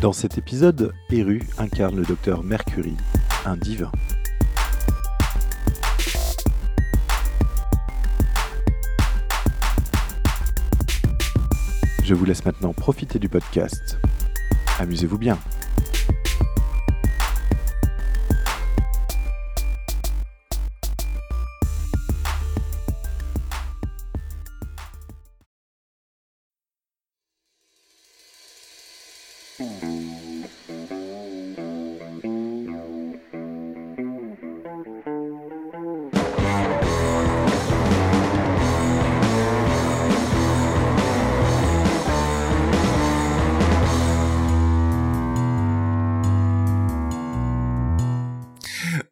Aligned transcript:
Dans 0.00 0.14
cet 0.14 0.38
épisode, 0.38 0.94
Eru 1.10 1.42
incarne 1.58 1.96
le 1.96 2.04
docteur 2.04 2.42
Mercury, 2.42 2.96
un 3.44 3.54
divin. 3.58 3.92
Je 12.02 12.14
vous 12.14 12.24
laisse 12.24 12.46
maintenant 12.46 12.72
profiter 12.72 13.18
du 13.18 13.28
podcast. 13.28 13.98
Amusez-vous 14.78 15.18
bien. 15.18 15.38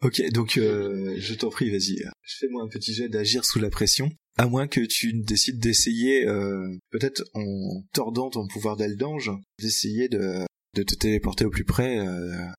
Ok, 0.08 0.22
donc 0.32 0.56
euh, 0.56 1.16
je 1.18 1.34
t'en 1.34 1.50
prie, 1.50 1.70
vas-y. 1.70 2.02
Fais-moi 2.40 2.62
un 2.62 2.68
petit 2.68 2.94
jet 2.94 3.10
d'agir 3.10 3.44
sous 3.44 3.58
la 3.58 3.68
pression. 3.68 4.08
À 4.38 4.46
moins 4.46 4.66
que 4.66 4.80
tu 4.80 5.12
décides 5.12 5.58
d'essayer, 5.60 6.26
euh, 6.26 6.66
peut-être 6.90 7.22
en 7.34 7.44
tordant 7.92 8.30
ton 8.30 8.46
pouvoir 8.46 8.76
d'ange, 8.78 9.30
d'essayer 9.60 10.08
de, 10.08 10.46
de 10.76 10.82
te 10.82 10.94
téléporter 10.94 11.44
au 11.44 11.50
plus 11.50 11.64
près 11.64 11.98
euh, 11.98 12.06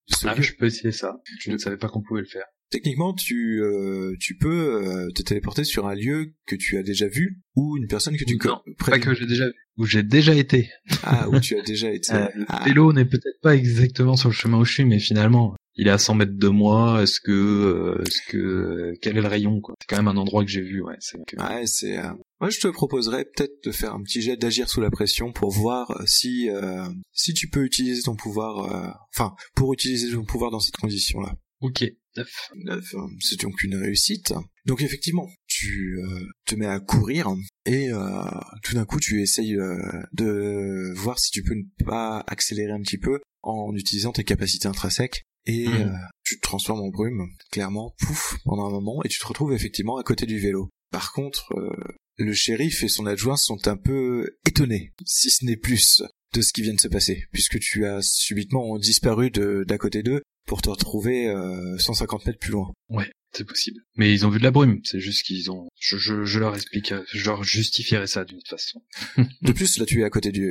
de 0.09 0.16
ce 0.16 0.28
Ah, 0.28 0.36
lieu. 0.36 0.44
je 0.44 0.53
peux 0.58 0.67
essayer 0.67 0.91
ça. 0.91 1.16
Je 1.39 1.50
ne 1.50 1.58
savais 1.58 1.78
pas 1.78 1.88
qu'on 1.89 2.03
pouvait 2.03 2.22
le 2.22 2.28
faire. 2.28 2.45
Techniquement, 2.69 3.16
tu, 3.16 3.63
euh, 3.63 4.13
tu 4.19 4.38
peux 4.38 4.75
euh, 4.86 5.09
te 5.16 5.23
téléporter 5.23 5.63
sur 5.63 5.88
un 5.88 5.95
lieu 5.95 6.34
que 6.45 6.56
tu 6.56 6.78
as 6.78 6.84
déjà 6.84 7.08
vu 7.08 7.41
ou 7.56 7.78
une 7.78 7.88
personne 7.88 8.16
que 8.16 8.25
tu 8.25 8.38
connais. 8.38 8.53
Pas 8.86 9.00
que 9.00 9.16
j'ai 9.16 9.25
déjà 9.25 9.47
vu. 9.47 9.53
Où 9.78 9.86
j'ai 9.86 10.03
déjà 10.03 10.36
été. 10.36 10.69
Ah, 11.02 11.28
où 11.30 11.39
tu 11.39 11.58
as 11.58 11.63
déjà 11.63 11.89
été. 11.91 12.11
Euh, 12.13 12.28
le 12.36 12.45
Ah. 12.47 12.63
vélo 12.66 12.94
n'est 12.94 13.06
peut-être 13.06 13.39
pas 13.41 13.56
exactement 13.56 14.16
sur 14.16 14.30
le 14.30 14.36
chemin 14.36 14.59
où 14.59 14.66
je 14.66 14.73
suis, 14.73 14.86
mais 14.86 15.00
finalement, 15.00 15.56
il 15.80 15.88
est 15.88 15.91
à 15.91 15.97
100 15.97 16.16
mètres 16.16 16.38
de 16.38 16.47
moi. 16.47 17.02
Est-ce 17.03 17.19
que, 17.19 17.31
euh, 17.31 18.03
est-ce 18.05 18.22
que, 18.30 18.94
quel 19.02 19.17
est 19.17 19.22
le 19.22 19.27
rayon 19.27 19.61
quoi? 19.61 19.75
C'est 19.81 19.88
quand 19.89 19.97
même 20.02 20.08
un 20.08 20.17
endroit 20.17 20.44
que 20.44 20.49
j'ai 20.52 20.61
vu. 20.61 20.81
Ouais. 20.81 20.95
C'est 20.99 21.17
que- 21.25 21.38
Ouais, 21.38 21.66
c'est. 21.67 21.97
euh, 21.97 22.11
Moi, 22.41 22.49
je 22.49 22.59
te 22.59 22.67
proposerais 22.67 23.25
peut-être 23.25 23.63
de 23.63 23.72
faire 23.72 23.94
un 23.94 24.02
petit 24.03 24.22
jet 24.22 24.38
d'agir 24.38 24.69
sous 24.69 24.81
la 24.81 24.89
pression 24.91 25.31
pour 25.31 25.52
voir 25.52 25.91
euh, 25.91 26.03
si 26.05 26.50
euh, 26.50 26.85
si 27.11 27.34
tu 27.34 27.50
peux 27.50 27.63
utiliser 27.66 28.01
ton 28.03 28.16
pouvoir. 28.16 28.59
euh, 28.73 28.90
Enfin, 29.16 29.35
pour 29.56 29.73
utiliser 29.73 30.12
ton 30.12 30.23
pouvoir 30.23 30.51
dans 30.51 30.59
cette 30.59 30.78
condition-là. 30.78 31.34
Ok. 31.62 31.84
Neuf. 32.16 32.31
Neuf, 32.56 32.94
euh, 32.96 33.00
C'est 33.19 33.40
donc 33.41 33.61
une 33.63 33.75
réussite. 33.75 34.34
Donc 34.66 34.81
effectivement, 34.81 35.28
tu 35.47 36.00
euh, 36.01 36.25
te 36.46 36.56
mets 36.56 36.66
à 36.66 36.79
courir 36.79 37.28
et 37.66 37.91
euh, 37.91 38.22
tout 38.63 38.75
d'un 38.75 38.85
coup, 38.85 39.00
tu 39.00 39.22
essayes 39.22 39.56
euh, 39.56 39.78
de 40.13 40.94
voir 40.96 41.19
si 41.19 41.31
tu 41.31 41.44
peux 41.44 41.53
ne 41.56 41.85
pas 41.85 42.23
accélérer 42.28 42.72
un 42.72 42.81
petit 42.81 42.97
peu 42.97 43.19
en 43.41 43.73
utilisant 43.75 44.11
tes 44.11 44.23
capacités 44.23 44.67
intrinsèques. 44.67 45.23
Et 45.45 45.67
Mhm. 45.67 45.88
euh, 45.88 45.97
tu 46.23 46.38
te 46.38 46.41
transformes 46.41 46.81
en 46.81 46.89
brume, 46.89 47.25
clairement, 47.51 47.95
pouf, 48.00 48.38
pendant 48.45 48.67
un 48.67 48.72
moment, 48.72 49.01
et 49.03 49.09
tu 49.09 49.19
te 49.19 49.25
retrouves 49.27 49.53
effectivement 49.53 49.97
à 49.97 50.03
côté 50.03 50.25
du 50.25 50.39
vélo. 50.39 50.69
Par 50.91 51.13
contre, 51.13 51.51
euh, 51.55 51.69
le 52.17 52.33
shérif 52.33 52.83
et 52.83 52.88
son 52.89 53.05
adjoint 53.05 53.38
sont 53.38 53.67
un 53.67 53.78
peu 53.78 54.38
étonnés, 54.45 54.91
si 55.05 55.29
ce 55.29 55.45
n'est 55.45 55.57
plus, 55.57 56.01
de 56.33 56.41
ce 56.41 56.51
qui 56.53 56.61
vient 56.61 56.73
de 56.73 56.79
se 56.81 56.88
passer, 56.88 57.23
puisque 57.31 57.59
tu 57.59 57.85
as 57.85 58.01
subitement 58.01 58.78
disparu 58.78 59.31
de 59.31 59.63
d'à 59.67 59.78
côté 59.78 60.03
d'eux 60.03 60.22
pour 60.45 60.61
te 60.61 60.69
retrouver 60.69 61.28
euh, 61.28 61.78
150 61.78 62.25
mètres 62.25 62.39
plus 62.39 62.51
loin. 62.51 62.72
Ouais, 62.89 63.09
c'est 63.31 63.45
possible. 63.45 63.81
Mais 63.95 64.13
ils 64.13 64.25
ont 64.25 64.29
vu 64.29 64.40
de 64.40 64.44
la 64.44 64.51
brume. 64.51 64.79
C'est 64.84 65.00
juste 65.00 65.23
qu'ils 65.23 65.51
ont. 65.51 65.67
Je, 65.79 65.97
je, 65.97 66.25
je 66.25 66.40
leur 66.40 66.56
explique. 66.56 66.94
Je 67.13 67.25
leur 67.25 67.44
justifierai 67.44 68.07
ça 68.07 68.25
d'une 68.25 68.41
façon. 68.47 68.81
De 69.41 69.51
plus, 69.51 69.78
là, 69.78 69.85
tu 69.85 70.01
es 70.01 70.03
à 70.03 70.09
côté 70.09 70.31
du, 70.31 70.41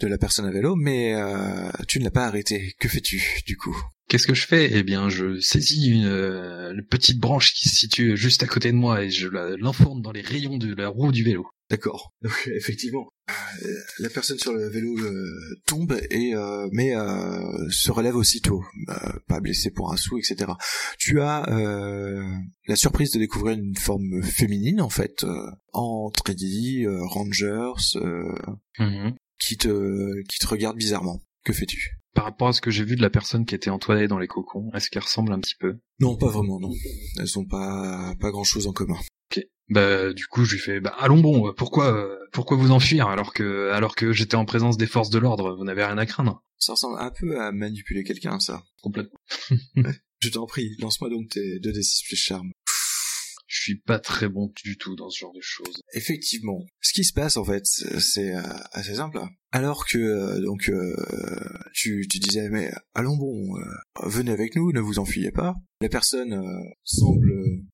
de 0.00 0.06
la 0.06 0.18
personne 0.18 0.46
à 0.46 0.50
vélo, 0.50 0.74
mais 0.76 1.14
euh, 1.14 1.70
tu 1.86 1.98
ne 1.98 2.04
l'as 2.04 2.10
pas 2.10 2.26
arrêté. 2.26 2.74
Que 2.78 2.88
fais-tu, 2.88 3.22
du 3.46 3.56
coup? 3.56 3.76
Qu'est-ce 4.08 4.26
que 4.26 4.34
je 4.34 4.46
fais? 4.46 4.70
Eh 4.72 4.82
bien, 4.82 5.08
je 5.08 5.38
saisis 5.40 5.88
une, 5.88 6.06
euh, 6.06 6.72
une 6.72 6.84
petite 6.84 7.18
branche 7.18 7.52
qui 7.52 7.68
se 7.68 7.76
situe 7.76 8.16
juste 8.16 8.42
à 8.42 8.46
côté 8.46 8.72
de 8.72 8.76
moi 8.76 9.04
et 9.04 9.10
je 9.10 9.28
l'enfourne 9.28 10.00
dans 10.00 10.12
les 10.12 10.22
rayons 10.22 10.56
de 10.56 10.74
la 10.74 10.88
roue 10.88 11.12
du 11.12 11.24
vélo. 11.24 11.46
D'accord. 11.70 12.14
Donc, 12.22 12.50
effectivement, 12.54 13.08
euh, 13.62 13.74
la 13.98 14.08
personne 14.08 14.38
sur 14.38 14.52
le 14.52 14.68
vélo 14.68 14.98
euh, 14.98 15.60
tombe 15.66 15.98
et 16.10 16.34
euh, 16.34 16.68
mais 16.72 16.94
euh, 16.96 17.68
se 17.70 17.90
relève 17.90 18.16
aussitôt, 18.16 18.62
Euh, 18.88 19.12
pas 19.26 19.40
blessé 19.40 19.70
pour 19.70 19.92
un 19.92 19.96
sou, 19.96 20.18
etc. 20.18 20.52
Tu 20.98 21.20
as 21.20 21.48
euh, 21.50 22.22
la 22.66 22.76
surprise 22.76 23.10
de 23.12 23.18
découvrir 23.18 23.58
une 23.58 23.76
forme 23.76 24.22
féminine 24.22 24.80
en 24.80 24.88
fait, 24.88 25.24
euh, 25.24 25.50
en 25.72 26.10
euh, 26.10 27.06
rangers, 27.06 27.72
euh, 27.96 29.10
qui 29.38 29.56
te 29.56 30.22
qui 30.28 30.38
te 30.38 30.46
regarde 30.46 30.76
bizarrement. 30.76 31.20
Que 31.44 31.52
fais-tu? 31.52 31.98
Par 32.14 32.24
rapport 32.24 32.48
à 32.48 32.52
ce 32.52 32.60
que 32.60 32.70
j'ai 32.70 32.84
vu 32.84 32.96
de 32.96 33.02
la 33.02 33.10
personne 33.10 33.44
qui 33.44 33.54
était 33.54 33.70
entoilée 33.70 34.08
dans 34.08 34.18
les 34.18 34.26
cocons, 34.26 34.70
est-ce 34.74 34.90
qu'elle 34.90 35.02
ressemble 35.02 35.32
un 35.32 35.38
petit 35.38 35.54
peu? 35.60 35.78
Non, 36.00 36.16
pas 36.16 36.28
vraiment, 36.28 36.58
non. 36.58 36.72
Elles 37.18 37.38
ont 37.38 37.46
pas 37.46 38.14
pas 38.18 38.30
grand 38.30 38.44
chose 38.44 38.66
en 38.66 38.72
commun. 38.72 38.98
Bah, 39.68 40.12
du 40.12 40.26
coup, 40.26 40.44
je 40.44 40.54
lui 40.54 40.60
fais, 40.60 40.80
bah, 40.80 40.94
allons 40.98 41.20
bon, 41.20 41.52
pourquoi, 41.52 41.92
euh, 41.94 42.16
pourquoi 42.32 42.56
vous 42.56 42.70
enfuir 42.70 43.08
alors 43.08 43.34
que, 43.34 43.70
alors 43.70 43.94
que 43.94 44.12
j'étais 44.12 44.36
en 44.36 44.44
présence 44.44 44.78
des 44.78 44.86
forces 44.86 45.10
de 45.10 45.18
l'ordre, 45.18 45.54
vous 45.56 45.64
n'avez 45.64 45.84
rien 45.84 45.98
à 45.98 46.06
craindre 46.06 46.42
Ça 46.58 46.72
ressemble 46.72 46.98
un 46.98 47.10
peu 47.10 47.40
à 47.40 47.52
manipuler 47.52 48.02
quelqu'un, 48.04 48.40
ça. 48.40 48.62
Complètement. 48.82 49.18
Je 50.20 50.30
t'en 50.30 50.46
prie, 50.46 50.74
lance-moi 50.80 51.10
donc 51.10 51.28
tes 51.28 51.58
2d6 51.60 52.06
plus 52.06 52.16
charme. 52.16 52.50
Je 53.46 53.62
suis 53.62 53.78
pas 53.78 53.98
très 53.98 54.28
bon 54.28 54.52
du 54.62 54.76
tout 54.76 54.94
dans 54.94 55.08
ce 55.08 55.18
genre 55.18 55.32
de 55.32 55.40
choses. 55.40 55.80
Effectivement. 55.94 56.66
Ce 56.80 56.92
qui 56.92 57.04
se 57.04 57.12
passe 57.12 57.36
en 57.36 57.44
fait, 57.44 57.64
c'est 57.64 58.34
euh, 58.34 58.42
assez 58.72 58.96
simple. 58.96 59.20
Alors 59.50 59.86
que 59.86 59.98
euh, 59.98 60.40
donc 60.40 60.68
euh, 60.68 60.94
tu, 61.72 62.06
tu 62.08 62.18
disais 62.18 62.50
mais 62.50 62.70
allons 62.94 63.16
bon, 63.16 63.56
euh, 63.56 64.08
venez 64.08 64.30
avec 64.30 64.54
nous, 64.56 64.72
ne 64.72 64.80
vous 64.80 64.98
enfuyez 64.98 65.32
pas. 65.32 65.54
La 65.80 65.88
personne 65.88 66.32
euh, 66.34 66.70
semble 66.84 67.32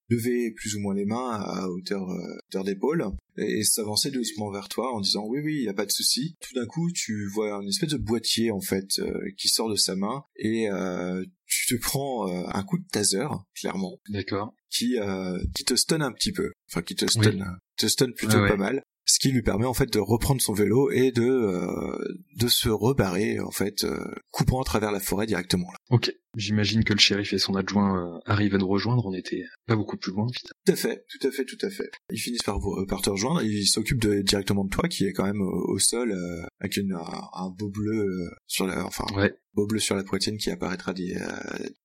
lever 0.08 0.52
plus 0.52 0.76
ou 0.76 0.80
moins 0.80 0.94
les 0.94 1.06
mains 1.06 1.30
à 1.30 1.68
hauteur, 1.68 2.08
euh, 2.08 2.36
hauteur 2.48 2.62
d'épaule 2.64 3.06
et 3.38 3.64
s'avancer 3.64 4.10
doucement 4.10 4.50
vers 4.50 4.68
toi 4.68 4.94
en 4.94 5.00
disant 5.00 5.24
oui 5.26 5.40
oui 5.42 5.56
il 5.56 5.64
y 5.64 5.68
a 5.68 5.74
pas 5.74 5.86
de 5.86 5.90
souci. 5.90 6.36
Tout 6.40 6.54
d'un 6.54 6.66
coup 6.66 6.90
tu 6.92 7.26
vois 7.32 7.50
une 7.60 7.68
espèce 7.68 7.90
de 7.90 7.98
boîtier 7.98 8.50
en 8.50 8.60
fait 8.60 8.98
euh, 9.00 9.12
qui 9.36 9.48
sort 9.48 9.68
de 9.70 9.76
sa 9.76 9.96
main 9.96 10.22
et 10.36 10.70
euh, 10.70 11.24
tu 11.46 11.74
te 11.74 11.80
prends 11.80 12.28
euh, 12.28 12.44
un 12.52 12.62
coup 12.62 12.78
de 12.78 12.86
taser 12.92 13.26
clairement 13.54 14.00
D'accord. 14.10 14.54
qui 14.70 14.98
euh, 14.98 15.38
qui 15.54 15.64
te 15.64 15.74
stun 15.74 16.02
un 16.02 16.12
petit 16.12 16.32
peu, 16.32 16.52
enfin 16.70 16.82
qui 16.82 16.94
te 16.94 17.06
stun, 17.06 17.56
te 17.76 17.86
stun 17.86 18.12
plutôt 18.12 18.40
ouais. 18.40 18.48
pas 18.48 18.56
mal, 18.56 18.82
ce 19.14 19.20
qui 19.20 19.30
lui 19.30 19.42
permet 19.42 19.64
en 19.66 19.74
fait 19.74 19.92
de 19.92 20.00
reprendre 20.00 20.40
son 20.42 20.54
vélo 20.54 20.90
et 20.90 21.12
de 21.12 21.22
euh, 21.22 21.96
de 22.36 22.48
se 22.48 22.68
rebarrer 22.68 23.38
en 23.38 23.52
fait, 23.52 23.84
euh, 23.84 24.04
coupant 24.32 24.60
à 24.60 24.64
travers 24.64 24.90
la 24.90 24.98
forêt 24.98 25.26
directement. 25.26 25.70
Là. 25.70 25.78
Ok. 25.90 26.12
J'imagine 26.36 26.82
que 26.82 26.92
le 26.92 26.98
shérif 26.98 27.32
et 27.32 27.38
son 27.38 27.54
adjoint 27.54 27.96
euh, 28.16 28.18
arrivent 28.26 28.56
à 28.56 28.58
nous 28.58 28.66
rejoindre, 28.66 29.06
on 29.06 29.14
était 29.14 29.44
pas 29.68 29.76
beaucoup 29.76 29.96
plus 29.96 30.10
loin, 30.10 30.26
finalement. 30.34 30.58
Tout 30.66 30.72
à 30.72 30.74
fait, 30.74 31.04
tout 31.08 31.28
à 31.28 31.30
fait, 31.30 31.44
tout 31.44 31.64
à 31.64 31.70
fait. 31.70 31.88
Ils 32.10 32.18
finissent 32.18 32.42
par 32.42 32.58
te 33.02 33.10
rejoindre, 33.10 33.42
et 33.42 33.46
ils 33.46 33.66
s'occupent 33.68 34.00
de, 34.02 34.20
directement 34.22 34.64
de 34.64 34.70
toi 34.70 34.88
qui 34.88 35.04
est 35.06 35.12
quand 35.12 35.26
même 35.26 35.40
au, 35.40 35.74
au 35.74 35.78
sol 35.78 36.10
euh, 36.10 36.42
avec 36.60 36.76
une, 36.76 36.92
un, 36.92 37.28
un 37.34 37.50
beau 37.56 37.68
bleu 37.70 38.08
sur 38.48 38.66
la, 38.66 38.84
enfin 38.84 39.04
Ouais. 39.14 39.32
beau 39.52 39.68
bleu 39.68 39.78
sur 39.78 39.94
la 39.94 40.02
poitrine 40.02 40.36
qui 40.38 40.50
apparaîtra 40.50 40.92
d'i- 40.92 41.14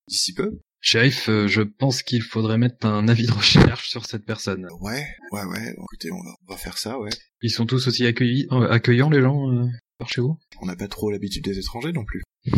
d'ici 0.08 0.34
peu. 0.34 0.60
Shérif, 0.82 1.30
euh, 1.30 1.48
je 1.48 1.62
pense 1.62 2.04
qu'il 2.04 2.22
faudrait 2.22 2.58
mettre 2.58 2.86
un 2.86 3.08
avis 3.08 3.28
de 3.28 3.32
recherche 3.32 3.90
sur 3.90 4.06
cette 4.06 4.26
personne. 4.26 4.66
Ouais, 4.80 5.06
ouais, 5.32 5.44
ouais. 5.44 5.74
Écoutez, 5.78 6.12
on 6.12 6.24
va, 6.24 6.32
on 6.48 6.52
va 6.54 6.58
faire 6.58 6.78
ça, 6.78 7.00
ouais. 7.00 7.10
Ils 7.42 7.52
sont 7.52 7.66
tous 7.66 7.88
aussi 7.88 8.06
accueillis, 8.06 8.48
euh, 8.52 8.70
accueillants 8.70 9.10
les 9.10 9.22
gens 9.22 9.52
euh, 9.52 9.66
par 9.98 10.10
chez 10.10 10.22
vous? 10.22 10.38
On 10.62 10.66
n'a 10.66 10.76
pas 10.76 10.88
trop 10.88 11.12
l'habitude 11.12 11.44
des 11.44 11.60
étrangers 11.60 11.92
non 11.92 12.06
plus. 12.06 12.24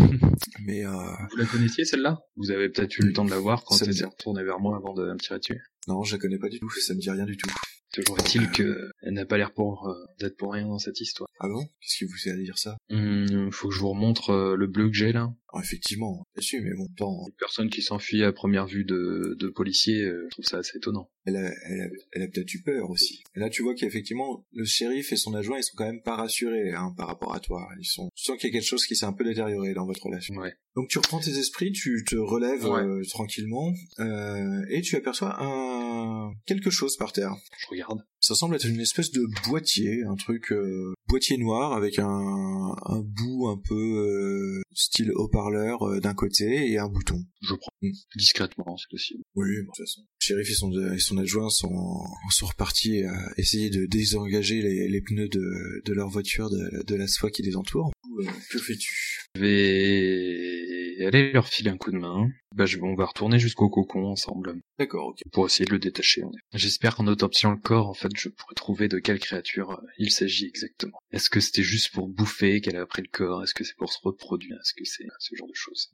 Mais 0.66 0.86
euh, 0.86 0.92
Vous 1.32 1.38
la 1.38 1.46
connaissiez 1.46 1.86
celle-là? 1.86 2.20
Vous 2.36 2.52
avez 2.52 2.70
peut-être 2.70 2.98
eu 3.00 3.04
le 3.04 3.14
temps 3.14 3.26
de 3.26 3.32
la 3.32 3.40
voir 3.40 3.64
quand 3.64 3.82
elle 3.82 3.94
s'est 3.94 4.06
retournée 4.06 4.44
vers 4.44 4.60
moi 4.60 4.78
avant 4.78 4.94
de 4.94 5.12
me 5.12 5.18
tirer 5.18 5.40
dessus. 5.40 5.60
non, 5.88 6.04
je 6.04 6.16
la 6.16 6.20
connais 6.22 6.38
pas 6.38 6.50
du 6.50 6.60
tout. 6.60 6.70
Ça 6.70 6.94
me 6.94 7.00
dit 7.00 7.10
rien 7.10 7.26
du 7.26 7.38
tout. 7.38 7.50
Toujours 7.94 8.18
est-il 8.20 8.50
que 8.52 8.90
elle 9.02 9.14
n'a 9.14 9.26
pas 9.26 9.38
l'air 9.38 9.52
pour 9.52 9.90
euh, 9.90 9.94
d'être 10.20 10.38
pour 10.38 10.54
rien 10.54 10.66
dans 10.66 10.78
cette 10.78 11.02
histoire. 11.02 11.28
Ah 11.42 11.50
bon? 11.50 11.66
Qu'est-ce 11.82 11.98
qui 11.98 12.06
vous 12.06 12.16
fait 12.16 12.38
dire 12.38 12.58
ça? 12.58 12.78
Hum, 12.90 13.52
faut 13.52 13.68
que 13.68 13.74
je 13.76 13.80
vous 13.82 13.90
remontre 13.90 14.30
euh, 14.30 14.56
le 14.56 14.68
bleu 14.68 14.88
que 14.88 14.94
j'ai 14.96 15.12
là. 15.12 15.30
Effectivement, 15.60 16.24
sûr, 16.40 16.62
mais 16.64 16.74
bon, 16.76 16.88
Une 17.28 17.34
personne 17.40 17.70
qui 17.70 17.82
s'enfuit 17.82 18.24
à 18.24 18.32
première 18.32 18.66
vue 18.68 18.86
de, 18.86 19.36
de 19.40 19.48
policier, 19.50 20.02
euh, 20.04 20.26
je 20.30 20.36
trouve 20.36 20.46
ça 20.46 20.58
assez 20.60 20.78
étonnant. 20.78 21.10
elle 21.26 21.36
a, 21.36 21.52
elle 21.70 21.82
a, 21.82 21.88
elle 22.14 22.22
a 22.24 22.28
peut-être 22.28 22.54
eu 22.54 22.62
peur 22.62 22.90
aussi. 22.90 23.22
Et 23.36 23.40
là, 23.40 23.50
tu 23.50 23.62
vois 23.64 23.76
qu'effectivement, 23.76 24.46
le 24.54 24.66
shérif 24.66 25.12
et 25.12 25.16
son 25.18 25.34
adjoint, 25.34 25.58
ils 25.60 25.64
sont 25.64 25.74
quand 25.76 25.86
même 25.86 26.02
pas 26.02 26.16
rassurés 26.16 26.72
hein, 26.74 26.94
par 26.98 27.08
rapport 27.08 27.34
à 27.36 27.40
toi. 27.40 27.68
Ils 27.80 27.86
sont, 27.86 28.10
tu 28.16 28.24
sens 28.24 28.38
qu'il 28.38 28.50
y 28.50 28.52
a 28.52 28.54
quelque 28.60 28.68
chose 28.68 28.86
qui 28.86 28.96
s'est 28.96 29.06
un 29.06 29.14
peu 29.14 29.24
détérioré 29.24 29.74
dans 29.74 29.86
votre 29.86 30.04
relation. 30.04 30.36
Ouais. 30.36 30.54
Donc 30.76 30.88
tu 30.90 30.98
reprends 31.00 31.20
tes 31.20 31.38
esprits, 31.38 31.72
tu 31.72 32.04
te 32.08 32.16
relèves 32.16 32.66
Ouais. 32.66 32.82
euh, 32.84 33.02
tranquillement, 33.10 33.74
euh, 34.00 34.66
et 34.70 34.82
tu 34.82 34.96
aperçois 34.96 35.36
un 35.44 36.32
quelque 36.46 36.70
chose 36.70 36.96
par 36.98 37.12
terre. 37.12 37.36
Je 37.60 37.68
regarde. 37.68 38.00
Ça 38.20 38.36
semble 38.36 38.56
être 38.56 38.66
une 38.68 38.80
espèce 38.80 39.12
de 39.12 39.26
boîtier, 39.50 40.04
un 40.08 40.16
truc 40.16 40.52
euh, 40.52 40.94
boîtier 41.12 41.38
noir 41.38 41.74
avec 41.74 42.00
un, 42.00 42.08
un 42.08 43.02
bout 43.02 43.50
un 43.50 43.60
peu 43.68 43.76
euh, 43.76 44.62
style 44.74 45.12
haut-parleur 45.14 45.84
euh, 45.84 46.00
d'un 46.00 46.14
côté 46.14 46.72
et 46.72 46.78
un 46.80 46.88
bouton. 46.88 47.20
Je 47.42 47.54
prends. 47.56 47.72
Mm. 47.82 47.92
Discrètement, 48.16 48.78
si 48.78 48.86
possible. 48.90 49.22
Oui, 49.36 49.50
de 49.50 49.66
toute 49.66 49.78
façon. 49.78 50.02
Le 50.02 50.26
shérif 50.26 50.50
et 50.50 50.54
son, 50.54 50.72
et 50.94 51.00
son 51.00 51.18
adjoint 51.18 51.50
sont, 51.50 52.00
sont 52.30 52.46
repartis 52.46 53.04
à 53.04 53.34
essayer 53.38 53.70
de 53.70 53.86
désengager 53.86 54.62
les, 54.62 54.88
les 54.88 55.02
pneus 55.02 55.28
de, 55.28 55.82
de 55.86 55.94
leur 55.94 56.10
voiture 56.10 56.50
de, 56.50 56.84
de 56.84 56.96
la 56.96 57.08
soie 57.08 57.30
qui 57.30 57.42
les 57.44 57.56
entoure. 57.58 57.92
Euh, 58.20 58.26
que 58.50 58.60
fais-tu? 58.60 59.28
Je 59.36 59.42
vais 59.42 60.71
aller 61.06 61.32
leur 61.32 61.48
filer 61.48 61.70
un 61.70 61.78
coup 61.78 61.92
de 61.92 61.98
main. 61.98 62.28
Bah, 62.56 62.66
je, 62.66 62.78
on 62.80 62.96
va 62.96 63.06
retourner 63.06 63.40
jusqu'au 63.40 63.70
cocon 63.70 64.06
ensemble 64.06 64.56
D'accord, 64.78 65.08
ok. 65.08 65.20
pour 65.32 65.46
essayer 65.46 65.66
de 65.66 65.72
le 65.72 65.80
détacher. 65.80 66.24
J'espère 66.54 66.96
qu'en 66.96 67.08
autopsiant 67.08 67.52
le 67.52 67.58
corps, 67.58 67.88
en 67.90 67.94
fait, 67.94 68.12
je 68.16 68.30
pourrai 68.30 68.56
trouver 68.56 68.88
de 68.88 69.00
quelle 69.00 69.20
créature 69.20 69.72
euh, 69.72 69.88
il 69.98 70.12
s'agit 70.12 70.48
exactement. 70.48 70.98
Est-ce 71.12 71.30
que 71.30 71.40
c'était 71.40 71.64
juste 71.64 71.92
pour 71.94 72.08
bouffer 72.08 72.62
qu'elle 72.62 72.78
a 72.78 72.86
pris 72.86 73.02
le 73.02 73.10
corps? 73.12 73.44
Est-ce 73.44 73.54
que 73.54 73.64
c'est 73.64 73.78
pour 73.78 73.92
se 73.92 74.00
reproduire? 74.04 74.58
Est-ce 74.58 74.74
que 74.74 74.86
c'est 74.86 75.06
ce 75.20 75.36
genre 75.36 75.48
de 75.48 75.56
choses? 75.56 75.92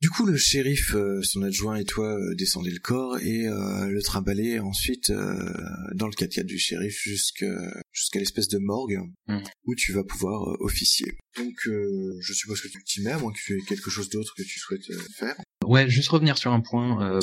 Du 0.00 0.10
coup, 0.10 0.26
le 0.26 0.36
shérif, 0.36 0.94
euh, 0.94 1.20
son 1.22 1.42
adjoint 1.42 1.74
et 1.74 1.84
toi 1.84 2.14
euh, 2.16 2.34
descendez 2.36 2.70
le 2.70 2.78
corps 2.78 3.18
et 3.18 3.48
euh, 3.48 3.88
le 3.88 4.00
trimballez 4.00 4.60
ensuite 4.60 5.10
euh, 5.10 5.52
dans 5.94 6.06
le 6.06 6.12
4x4 6.12 6.44
du 6.44 6.56
shérif 6.56 7.00
jusqu'à 7.02 7.82
jusqu'à 7.92 8.20
l'espèce 8.20 8.46
de 8.48 8.58
morgue 8.58 9.00
Mhm. 9.26 9.42
où 9.64 9.74
tu 9.74 9.92
vas 9.92 10.04
pouvoir 10.04 10.48
euh, 10.50 10.56
officier. 10.60 11.14
Donc, 11.36 11.54
euh, 11.66 12.16
je 12.20 12.32
suppose 12.32 12.60
que 12.60 12.68
tu 12.68 12.82
t'y 12.84 13.02
mets, 13.02 13.10
à 13.10 13.18
moins 13.18 13.32
que 13.32 13.38
tu 13.44 13.58
aies 13.58 13.62
quelque 13.62 13.90
chose 13.90 14.08
d'autre 14.08 14.32
que 14.36 14.42
tu 14.44 14.58
souhaites 14.60 14.86
faire? 15.16 15.36
Ouais, 15.66 15.90
juste 15.90 16.08
revenir 16.08 16.38
sur 16.38 16.52
un 16.52 16.60
point. 16.60 17.16
euh, 17.16 17.20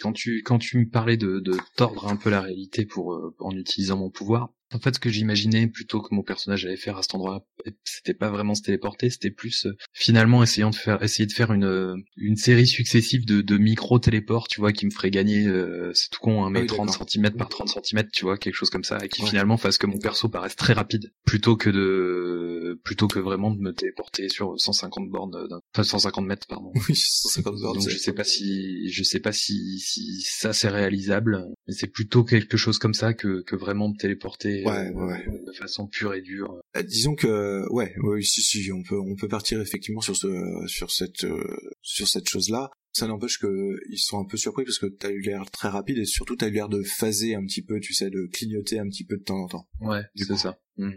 quand 0.00 0.12
tu 0.12 0.42
quand 0.44 0.58
tu 0.58 0.76
me 0.78 0.88
parlais 0.88 1.16
de, 1.16 1.40
de 1.40 1.56
tordre 1.76 2.06
un 2.06 2.16
peu 2.16 2.28
la 2.30 2.42
réalité 2.42 2.84
pour 2.84 3.14
euh, 3.14 3.34
en 3.40 3.56
utilisant 3.56 3.96
mon 3.96 4.10
pouvoir, 4.10 4.52
en 4.72 4.78
fait, 4.78 4.94
ce 4.94 5.00
que 5.00 5.10
j'imaginais 5.10 5.66
plutôt 5.66 6.00
que 6.00 6.14
mon 6.14 6.22
personnage 6.22 6.64
allait 6.64 6.76
faire 6.76 6.96
à 6.96 7.02
cet 7.02 7.14
endroit, 7.14 7.46
c'était 7.84 8.14
pas 8.14 8.30
vraiment 8.30 8.54
se 8.54 8.62
téléporter, 8.62 9.10
c'était 9.10 9.30
plus 9.30 9.66
euh, 9.66 9.72
finalement 9.92 10.42
essayant 10.42 10.70
de 10.70 10.74
faire 10.76 11.02
essayer 11.02 11.26
de 11.26 11.32
faire 11.32 11.52
une 11.52 11.64
euh, 11.64 11.94
une 12.16 12.36
série 12.36 12.66
successive 12.66 13.26
de, 13.26 13.40
de 13.42 13.58
micro 13.58 13.98
téléports, 13.98 14.48
tu 14.48 14.60
vois, 14.60 14.72
qui 14.72 14.86
me 14.86 14.90
ferait 14.90 15.10
gagner 15.10 15.46
euh, 15.46 15.90
c'est 15.94 16.08
tout 16.10 16.20
con, 16.20 16.44
un 16.44 16.46
Ah 16.48 16.50
mètre 16.50 16.72
oui, 16.72 16.76
30 16.76 16.88
d'accord. 16.88 17.08
cm 17.10 17.30
par 17.36 17.48
30 17.48 17.68
cm, 17.84 18.08
tu 18.12 18.24
vois, 18.24 18.38
quelque 18.38 18.54
chose 18.54 18.70
comme 18.70 18.84
ça, 18.84 18.98
et 19.04 19.08
qui 19.08 19.22
Ouais. 19.22 19.28
finalement 19.28 19.56
fasse 19.56 19.76
que 19.78 19.86
mon 19.86 19.98
perso 19.98 20.28
paraisse 20.28 20.56
très 20.56 20.72
rapide, 20.72 21.12
plutôt 21.26 21.56
que 21.56 21.70
de 21.70 22.80
plutôt 22.84 23.08
que 23.08 23.18
vraiment 23.18 23.50
de 23.50 23.58
me 23.60 23.72
téléporter 23.72 24.28
sur 24.28 24.58
150 24.58 25.08
bornes, 25.10 25.34
euh, 25.34 25.58
enfin 25.74 25.82
150 25.82 26.24
mètres, 26.26 26.46
pardon. 26.46 26.70
Oui, 26.88 26.94
150 26.94 27.54
bornes. 27.60 27.78
Donc 27.78 27.88
je 27.88 27.96
sais 27.98 28.12
pas 28.12 28.24
si 28.24 28.88
je 28.90 29.02
sais 29.02 29.20
pas 29.20 29.32
si 29.32 29.78
si 29.80 30.20
ça 30.22 30.52
c'est 30.52 30.68
réalisable, 30.68 31.44
mais 31.66 31.74
c'est 31.74 31.88
plutôt 31.88 32.24
quelque 32.24 32.56
chose 32.56 32.78
comme 32.78 32.94
ça 32.94 33.14
que 33.14 33.42
que 33.42 33.56
vraiment 33.56 33.88
me 33.88 33.96
téléporter 33.96 34.59
Ouais, 34.64 34.88
euh, 34.88 34.92
ouais, 34.92 35.26
ouais. 35.26 35.42
de 35.46 35.52
façon 35.52 35.86
pure 35.86 36.14
et 36.14 36.20
dure. 36.20 36.60
Euh, 36.76 36.82
disons 36.82 37.14
que 37.14 37.66
ouais, 37.70 37.94
ouais, 38.02 38.22
si 38.22 38.42
si, 38.42 38.70
on 38.72 38.82
peut 38.82 38.98
on 38.98 39.16
peut 39.16 39.28
partir 39.28 39.60
effectivement 39.60 40.00
sur 40.00 40.16
ce 40.16 40.28
sur 40.66 40.90
cette 40.90 41.24
euh, 41.24 41.56
sur 41.82 42.08
cette 42.08 42.28
chose-là. 42.28 42.70
Ça 42.92 43.06
n'empêche 43.06 43.38
que 43.38 43.76
ils 43.88 43.98
sont 43.98 44.18
un 44.18 44.24
peu 44.24 44.36
surpris 44.36 44.64
parce 44.64 44.78
que 44.78 44.86
t'as 44.86 45.10
eu 45.10 45.20
l'air 45.20 45.48
très 45.52 45.68
rapide 45.68 45.98
et 45.98 46.04
surtout 46.04 46.34
t'as 46.34 46.48
eu 46.48 46.52
l'air 46.52 46.68
de 46.68 46.82
phaser 46.82 47.36
un 47.36 47.44
petit 47.44 47.62
peu, 47.62 47.78
tu 47.78 47.94
sais, 47.94 48.10
de 48.10 48.26
clignoter 48.32 48.80
un 48.80 48.88
petit 48.88 49.04
peu 49.04 49.16
de 49.16 49.22
temps 49.22 49.38
en 49.38 49.46
temps. 49.46 49.68
Ouais, 49.80 50.02
c'est 50.16 50.36
ça. 50.36 50.58
Mm. 50.76 50.92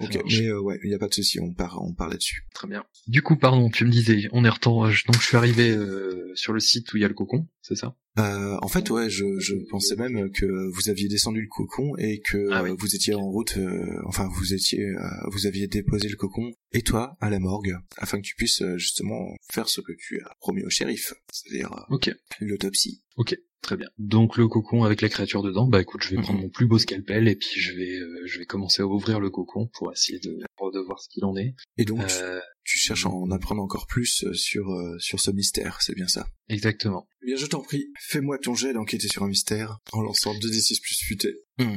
Ok, 0.00 0.18
mais 0.28 0.46
euh, 0.46 0.60
ouais, 0.60 0.78
il 0.84 0.90
y 0.90 0.94
a 0.94 0.98
pas 0.98 1.08
de 1.08 1.14
souci, 1.14 1.40
on 1.40 1.52
part 1.52 1.82
on 1.82 1.92
part 1.94 2.08
là-dessus. 2.08 2.46
Très 2.54 2.68
bien. 2.68 2.84
Du 3.08 3.22
coup, 3.22 3.36
pardon, 3.36 3.70
tu 3.70 3.84
me 3.84 3.90
disais, 3.90 4.28
on 4.32 4.44
est 4.44 4.48
retour. 4.48 4.84
Donc 4.84 5.20
je 5.20 5.26
suis 5.26 5.36
arrivé 5.36 5.70
euh, 5.70 6.30
sur 6.34 6.52
le 6.52 6.60
site 6.60 6.92
où 6.92 6.96
il 6.96 7.00
y 7.00 7.04
a 7.04 7.08
le 7.08 7.14
cocon, 7.14 7.48
c'est 7.62 7.74
ça? 7.76 7.96
Euh, 8.18 8.56
en 8.62 8.68
fait, 8.68 8.88
ouais, 8.90 9.10
je, 9.10 9.24
je 9.40 9.54
pensais 9.68 9.96
même 9.96 10.30
que 10.30 10.46
vous 10.72 10.88
aviez 10.88 11.08
descendu 11.08 11.42
le 11.42 11.48
cocon 11.48 11.96
et 11.98 12.20
que 12.20 12.48
Ah 12.50 12.62
oui. 12.62 12.70
euh, 12.70 12.76
vous 12.78 12.94
étiez 12.94 13.14
en 13.14 13.28
route, 13.28 13.56
euh, 13.58 14.00
enfin 14.06 14.28
vous 14.32 14.54
étiez, 14.54 14.84
euh, 14.84 15.00
vous 15.32 15.46
aviez 15.46 15.66
déposé 15.66 16.08
le 16.08 16.16
cocon 16.16 16.52
et 16.72 16.82
toi 16.82 17.16
à 17.20 17.28
la 17.28 17.38
morgue 17.40 17.76
afin 17.98 18.18
que 18.18 18.26
tu 18.26 18.34
puisses 18.36 18.62
euh, 18.62 18.78
justement 18.78 19.34
faire 19.52 19.68
ce 19.68 19.80
que 19.80 19.92
tu 19.98 20.20
as 20.22 20.34
promis 20.40 20.62
au 20.62 20.70
shérif, 20.70 21.12
c'est-à-dire 21.32 21.72
euh, 21.90 22.12
l'autopsie. 22.40 23.02
Ok, 23.16 23.36
très 23.66 23.76
bien. 23.76 23.88
Donc 23.98 24.36
le 24.38 24.48
cocon 24.48 24.84
avec 24.84 25.02
les 25.02 25.08
créatures 25.10 25.42
dedans, 25.42 25.66
bah 25.68 25.80
écoute, 25.82 26.02
je 26.02 26.10
vais 26.10 26.16
Mhm. 26.16 26.22
prendre 26.22 26.40
mon 26.40 26.48
plus 26.48 26.66
beau 26.66 26.78
scalpel 26.78 27.28
et 27.28 27.36
puis 27.36 27.60
je 27.60 27.72
vais 27.74 27.96
euh, 27.98 28.22
je 28.24 28.38
vais 28.38 28.46
commencer 28.46 28.80
à 28.82 28.86
ouvrir 28.86 29.20
le 29.20 29.28
cocon 29.30 29.68
pour 29.74 29.92
essayer 29.92 30.18
de, 30.20 30.30
de 30.38 30.80
voir 30.86 31.00
ce 31.00 31.08
qu'il 31.08 31.24
en 31.24 31.36
est. 31.36 31.54
Et 31.76 31.84
donc 31.84 32.00
Euh, 32.00 32.40
tu 32.64 32.78
cherches 32.78 33.06
à 33.06 33.10
en 33.10 33.30
apprendre 33.30 33.62
encore 33.62 33.86
plus 33.86 34.24
euh, 34.24 34.32
sur 34.34 34.70
euh, 34.72 34.96
sur 34.98 35.20
ce 35.20 35.30
mystère, 35.30 35.78
c'est 35.82 35.94
bien 35.94 36.08
ça? 36.08 36.26
exactement. 36.48 37.08
Eh 37.22 37.26
bien, 37.26 37.36
je 37.36 37.46
t'en 37.46 37.60
prie, 37.60 37.92
fais-moi 38.00 38.38
ton 38.38 38.54
jet 38.54 38.72
d'enquêter 38.72 39.08
sur 39.08 39.22
un 39.24 39.28
mystère 39.28 39.78
en 39.92 40.00
lançant 40.00 40.32
2d6 40.34 40.80
plus 40.80 40.98
futé. 41.04 41.34
Hmm. 41.58 41.76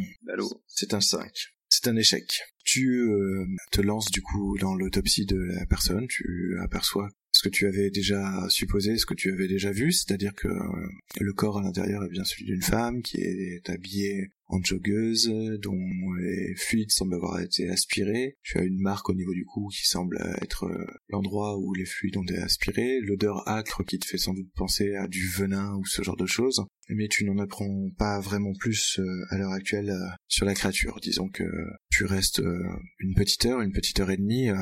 C'est 0.67 0.93
un 0.93 1.01
5. 1.01 1.31
C'est 1.69 1.87
un 1.87 1.95
échec. 1.95 2.25
Tu 2.65 2.99
euh, 3.01 3.45
te 3.71 3.81
lances 3.81 4.11
du 4.11 4.21
coup 4.21 4.57
dans 4.59 4.75
l'autopsie 4.75 5.25
de 5.25 5.37
la 5.37 5.65
personne, 5.65 6.05
tu 6.07 6.57
aperçois 6.63 7.07
ce 7.39 7.43
que 7.47 7.55
tu 7.55 7.67
avais 7.67 7.89
déjà 7.89 8.49
supposé, 8.49 8.97
ce 8.97 9.05
que 9.05 9.13
tu 9.13 9.31
avais 9.31 9.47
déjà 9.47 9.71
vu, 9.71 9.93
c'est-à-dire 9.93 10.35
que 10.35 10.49
euh, 10.49 10.89
le 11.21 11.31
corps 11.31 11.57
à 11.57 11.61
l'intérieur 11.61 12.03
est 12.03 12.09
bien 12.09 12.25
celui 12.25 12.43
d'une 12.43 12.61
femme 12.61 13.01
qui 13.01 13.21
est 13.21 13.69
habillée 13.69 14.31
en 14.49 14.61
joggeuse, 14.61 15.31
dont 15.61 15.79
les 16.19 16.55
fluides 16.55 16.91
semblent 16.91 17.15
avoir 17.15 17.39
été 17.39 17.69
aspirés. 17.69 18.37
Tu 18.43 18.57
as 18.57 18.63
une 18.63 18.79
marque 18.79 19.09
au 19.09 19.13
niveau 19.13 19.33
du 19.33 19.45
cou 19.45 19.69
qui 19.69 19.87
semble 19.87 20.17
être 20.41 20.65
euh, 20.65 20.85
l'endroit 21.09 21.57
où 21.57 21.73
les 21.73 21.85
fluides 21.85 22.17
ont 22.17 22.23
été 22.23 22.37
aspirés, 22.37 22.99
l'odeur 23.01 23.47
âcre 23.47 23.83
qui 23.83 23.99
te 23.99 24.05
fait 24.05 24.17
sans 24.17 24.33
doute 24.33 24.51
penser 24.55 24.95
à 24.95 25.07
du 25.07 25.27
venin 25.29 25.75
ou 25.75 25.85
ce 25.85 26.01
genre 26.01 26.17
de 26.17 26.25
choses 26.25 26.65
mais 26.89 27.07
tu 27.07 27.23
n'en 27.25 27.37
apprends 27.37 27.89
pas 27.97 28.19
vraiment 28.19 28.53
plus 28.53 28.99
euh, 28.99 29.25
à 29.29 29.37
l'heure 29.37 29.51
actuelle 29.51 29.91
euh, 29.91 30.09
sur 30.27 30.45
la 30.45 30.53
créature. 30.53 30.99
Disons 31.01 31.29
que 31.29 31.43
tu 31.89 32.05
restes 32.05 32.39
euh, 32.39 32.63
une 32.99 33.13
petite 33.13 33.45
heure, 33.45 33.61
une 33.61 33.71
petite 33.71 33.99
heure 33.99 34.11
et 34.11 34.17
demie 34.17 34.49
euh, 34.49 34.55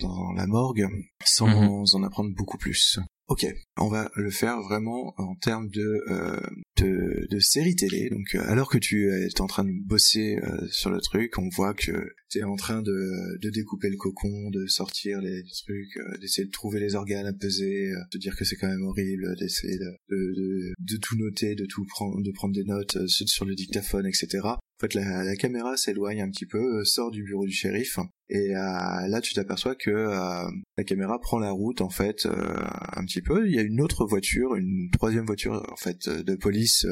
dans 0.00 0.32
la 0.32 0.46
morgue 0.46 0.86
sans 1.24 1.94
en 1.94 2.02
apprendre 2.02 2.34
beaucoup 2.34 2.58
plus. 2.58 2.98
Ok, 3.28 3.44
on 3.76 3.88
va 3.88 4.08
le 4.14 4.30
faire 4.30 4.62
vraiment 4.62 5.12
en 5.16 5.34
termes 5.34 5.68
de, 5.68 6.00
euh, 6.10 6.40
de, 6.76 7.26
de 7.28 7.38
série 7.40 7.74
télé. 7.74 8.08
Donc, 8.08 8.36
euh, 8.36 8.42
alors 8.46 8.68
que 8.68 8.78
tu 8.78 9.10
es 9.10 9.40
en 9.40 9.48
train 9.48 9.64
de 9.64 9.72
bosser 9.84 10.38
euh, 10.44 10.68
sur 10.70 10.90
le 10.90 11.00
truc, 11.00 11.36
on 11.36 11.48
voit 11.48 11.74
que 11.74 12.08
tu 12.30 12.38
es 12.38 12.44
en 12.44 12.54
train 12.54 12.82
de, 12.82 13.38
de 13.42 13.50
découper 13.50 13.90
le 13.90 13.96
cocon, 13.96 14.50
de 14.50 14.66
sortir 14.66 15.20
les 15.20 15.42
trucs, 15.64 15.96
euh, 15.96 16.18
d'essayer 16.18 16.46
de 16.46 16.52
trouver 16.52 16.78
les 16.78 16.94
organes 16.94 17.26
à 17.26 17.32
peser, 17.32 17.90
de 18.12 18.18
dire 18.18 18.36
que 18.36 18.44
c'est 18.44 18.54
quand 18.54 18.68
même 18.68 18.84
horrible, 18.84 19.34
d'essayer 19.36 19.76
de, 19.76 20.74
de, 20.78 20.96
tout 20.98 21.16
noter, 21.16 21.56
de 21.56 21.66
tout 21.66 21.84
prendre, 21.84 22.22
de 22.22 22.30
prendre 22.30 22.54
des 22.54 22.64
notes 22.64 23.08
sur 23.08 23.44
le 23.44 23.56
dictaphone, 23.56 24.06
etc. 24.06 24.38
En 24.44 24.58
fait, 24.80 24.94
la, 24.94 25.34
caméra 25.34 25.76
s'éloigne 25.76 26.22
un 26.22 26.30
petit 26.30 26.46
peu, 26.46 26.84
sort 26.84 27.10
du 27.10 27.24
bureau 27.24 27.44
du 27.44 27.52
shérif, 27.52 27.98
et 28.28 28.56
euh, 28.56 29.06
là, 29.08 29.20
tu 29.20 29.34
t'aperçois 29.34 29.76
que 29.76 29.90
euh, 29.90 30.50
la 30.76 30.84
caméra 30.84 31.20
prend 31.20 31.38
la 31.38 31.52
route, 31.52 31.80
en 31.80 31.90
fait, 31.90 32.26
euh, 32.26 32.56
un 32.92 33.04
petit 33.04 33.22
peu. 33.22 33.46
Il 33.46 33.54
y 33.54 33.58
a 33.58 33.62
une 33.62 33.80
autre 33.80 34.04
voiture, 34.04 34.56
une 34.56 34.90
troisième 34.92 35.26
voiture, 35.26 35.64
en 35.70 35.76
fait, 35.76 36.08
de 36.08 36.34
police 36.34 36.86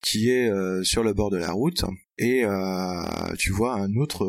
qui 0.00 0.30
est 0.30 0.50
sur 0.84 1.02
le 1.02 1.12
bord 1.12 1.30
de 1.30 1.36
la 1.36 1.50
route, 1.50 1.84
et 2.18 2.44
tu 3.36 3.52
vois 3.52 3.74
un 3.74 3.94
autre, 3.96 4.28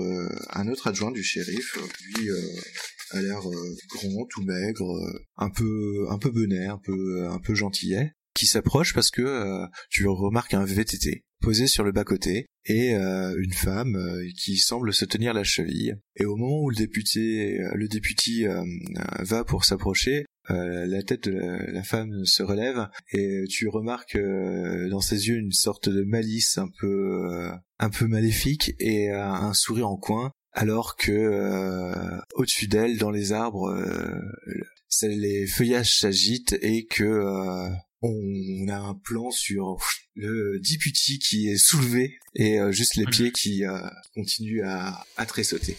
un 0.50 0.68
autre 0.68 0.88
adjoint 0.88 1.12
du 1.12 1.24
shérif, 1.24 1.78
lui. 2.16 2.30
A 3.12 3.22
l'air 3.24 3.42
grand, 3.42 4.26
tout 4.30 4.44
maigre, 4.44 4.86
un 5.38 5.50
peu 5.50 6.06
un 6.10 6.20
peu 6.20 6.30
benet, 6.30 6.68
un 6.68 6.78
peu 6.78 7.28
un 7.28 7.40
peu 7.40 7.56
gentillet, 7.56 8.14
qui 8.40 8.48
s'approche 8.48 8.94
parce 8.94 9.12
que 9.12 9.22
euh, 9.22 9.68
tu 9.90 10.08
remarques 10.08 10.54
un 10.54 10.64
VTT 10.64 11.26
posé 11.42 11.68
sur 11.68 11.84
le 11.84 11.92
bas-côté 11.92 12.46
et 12.66 12.96
euh, 12.96 13.36
une 13.38 13.54
femme 13.54 13.96
euh, 13.96 14.26
qui 14.38 14.58
semble 14.58 14.94
se 14.94 15.04
tenir 15.04 15.34
la 15.34 15.44
cheville. 15.44 15.98
Et 16.16 16.26
au 16.26 16.38
moment 16.38 16.62
où 16.62 16.70
le 16.70 16.76
député, 16.76 17.60
le 17.74 17.88
député 17.88 18.48
va 19.20 19.44
pour 19.44 19.66
s'approcher, 19.66 20.26
la 20.48 21.04
tête 21.04 21.30
de 21.30 21.72
la, 21.72 21.84
femme 21.84 22.26
se 22.26 22.44
relève 22.44 22.88
et 23.12 23.44
tu 23.50 23.68
remarques 23.68 24.18
dans 24.18 25.00
ses 25.00 25.28
yeux 25.28 25.38
une 25.38 25.52
sorte 25.52 25.90
de 25.90 26.04
malice 26.04 26.58
un 26.58 26.70
peu 26.80 27.52
un 27.78 27.90
peu 27.90 28.08
maléfique 28.08 28.74
et 28.80 29.12
un 29.12 29.54
sourire 29.54 29.90
en 29.90 29.98
coin 29.98 30.32
alors 30.52 30.96
que 30.96 32.20
au-dessus 32.34 32.68
d'elle 32.68 32.98
dans 32.98 33.12
les 33.12 33.32
arbres 33.32 33.72
les 35.04 35.46
feuillages 35.46 36.00
s'agitent 36.00 36.58
et 36.62 36.86
que 36.88 37.70
on 38.02 38.68
a 38.70 38.78
un 38.78 38.94
plan 38.94 39.32
sur 39.32 39.78
le 40.16 40.60
deputy 40.60 41.20
qui 41.20 41.50
est 41.50 41.58
soulevé 41.58 42.18
et 42.36 42.60
juste 42.72 42.96
les 42.96 43.06
pieds 43.06 43.32
qui 43.32 43.64
continuent 44.14 44.66
à, 44.66 45.06
à 45.18 45.26
tressauter. 45.26 45.78